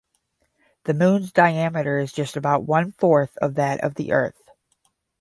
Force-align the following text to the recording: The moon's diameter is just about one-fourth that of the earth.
The 0.85 0.95
moon's 0.95 1.31
diameter 1.31 1.99
is 1.99 2.11
just 2.11 2.35
about 2.35 2.63
one-fourth 2.65 3.37
that 3.39 3.83
of 3.83 3.93
the 3.93 4.13
earth. 4.13 4.49